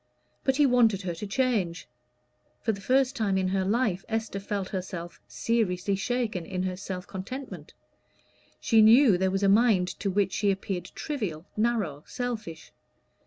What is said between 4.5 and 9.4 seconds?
herself seriously shaken in her self contentment. She knew there